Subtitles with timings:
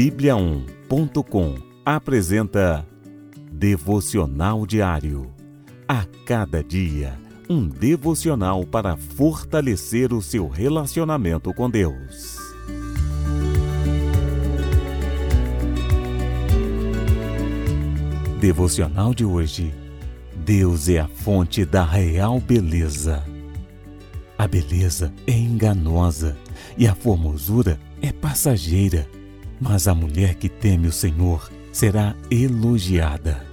[0.00, 2.88] Bíblia1.com apresenta
[3.52, 5.30] Devocional Diário.
[5.86, 12.38] A cada dia, um devocional para fortalecer o seu relacionamento com Deus.
[18.40, 19.70] Devocional de hoje.
[20.34, 23.22] Deus é a fonte da real beleza.
[24.38, 26.38] A beleza é enganosa
[26.78, 29.06] e a formosura é passageira,
[29.60, 33.44] mas a mulher que teme o Senhor será elogiada.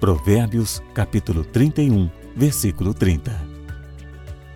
[0.00, 3.32] Provérbios capítulo 31, versículo 30.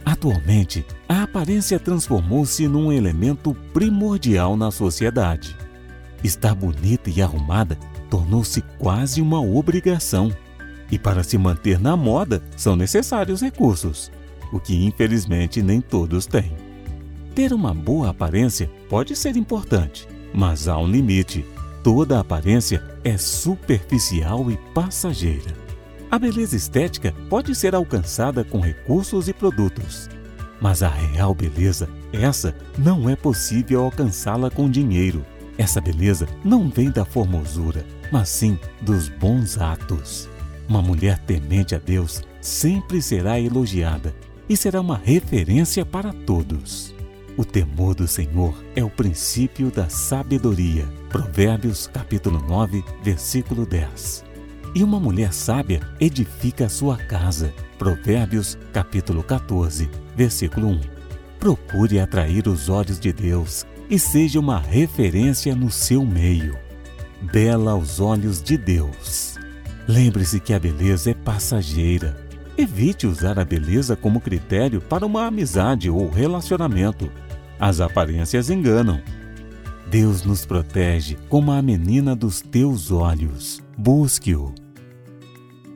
[0.05, 5.57] Atualmente, a aparência transformou-se num elemento primordial na sociedade.
[6.23, 7.79] Estar bonita e arrumada
[8.11, 10.33] tornou-se quase uma obrigação.
[10.91, 14.11] E para se manter na moda são necessários recursos,
[14.53, 16.57] o que infelizmente nem todos têm.
[17.35, 21.47] Ter uma boa aparência pode ser importante, mas há um limite.
[21.83, 25.57] Toda aparência é superficial e passageira.
[26.11, 30.11] A beleza estética pode ser alcançada com recursos e produtos,
[30.61, 35.25] mas a real beleza, essa, não é possível alcançá-la com dinheiro.
[35.57, 40.29] Essa beleza não vem da formosura, mas sim dos bons atos.
[40.69, 44.15] Uma mulher temente a Deus sempre será elogiada
[44.49, 46.96] e será uma referência para todos.
[47.37, 50.89] O temor do Senhor é o princípio da sabedoria.
[51.11, 54.25] Provérbios capítulo 9, versículo 10.
[54.75, 57.53] E uma mulher sábia edifica a sua casa.
[57.79, 60.81] Provérbios capítulo 14, versículo 1.
[61.39, 66.57] Procure atrair os olhos de Deus e seja uma referência no seu meio.
[67.21, 69.39] Bela aos olhos de Deus.
[69.87, 72.27] Lembre-se que a beleza é passageira
[72.59, 77.11] Evite usar a beleza como critério para uma amizade ou relacionamento.
[77.59, 79.01] As aparências enganam.
[79.91, 83.63] Deus nos protege como a menina dos teus olhos.
[83.79, 84.53] Busque-o.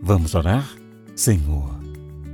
[0.03, 0.69] Vamos orar?
[1.15, 1.79] Senhor,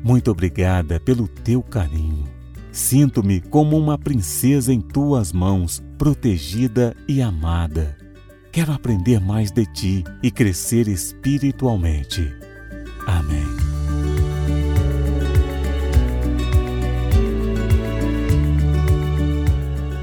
[0.03, 2.25] muito obrigada pelo teu carinho.
[2.71, 7.97] Sinto-me como uma princesa em tuas mãos, protegida e amada.
[8.53, 12.33] Quero aprender mais de ti e crescer espiritualmente.
[13.07, 13.56] Amém.